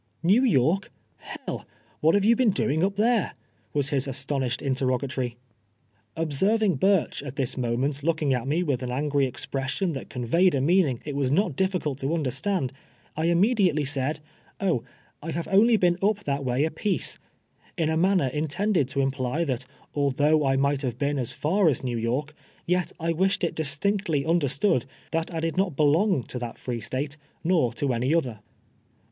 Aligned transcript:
'•Xew 0.27 0.49
York 0.49 0.91
I 1.23 1.35
II— 1.47 1.55
1! 1.57 1.65
what 1.99 2.15
have 2.15 2.25
you 2.25 2.35
been 2.35 2.49
doing 2.49 2.83
up 2.83 2.95
there 2.95 3.33
i' 3.33 3.33
was 3.71 3.89
his 3.89 4.07
astonished 4.07 4.59
interrogatory. 4.63 5.37
Observing 6.17 6.79
Burcli 6.79 7.21
at 7.23 7.35
this 7.35 7.55
moment 7.55 8.01
looking 8.01 8.33
at 8.33 8.47
me 8.47 8.63
with 8.63 8.81
an 8.81 8.89
angry 8.89 9.27
expression 9.27 9.93
that 9.93 10.09
conveyed 10.09 10.55
a 10.55 10.59
meaning 10.59 11.01
it 11.05 11.15
was 11.15 11.29
not 11.29 11.55
difficult 11.55 11.99
to 11.99 12.15
understand, 12.15 12.73
I 13.15 13.25
immediately 13.25 13.85
said," 13.85 14.21
O, 14.69 14.83
I 15.21 15.29
have 15.29 15.47
only 15.51 15.77
been 15.77 15.99
up 16.01 16.23
that 16.23 16.43
way 16.43 16.65
a 16.65 16.71
piece,'" 16.71 17.19
in 17.77 17.91
a 17.91 17.95
manner 17.95 18.29
intended 18.29 18.87
to 18.89 19.01
imply 19.01 19.43
that 19.43 19.67
although 19.93 20.43
I 20.43 20.55
might 20.55 20.81
have 20.81 20.97
been 20.97 21.19
as 21.19 21.31
far 21.31 21.69
as 21.69 21.81
Xew 21.81 22.01
York, 22.01 22.33
yet 22.65 22.91
I 22.99 23.13
wished 23.13 23.43
it 23.43 23.53
distinctly 23.53 24.25
understood 24.25 24.87
that 25.11 25.31
I 25.31 25.39
did 25.41 25.57
not 25.57 25.75
belong 25.75 26.23
to 26.23 26.39
that 26.39 26.57
free 26.57 26.81
State, 26.81 27.17
nor 27.43 27.71
to 27.73 27.93
any 27.93 28.15
other. 28.15 28.39